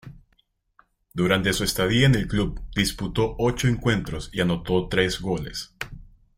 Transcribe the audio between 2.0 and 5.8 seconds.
en el club disputó ocho encuentros y anotó tres goles.